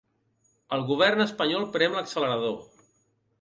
[0.77, 2.57] El govern espanyol prem l’accelerador.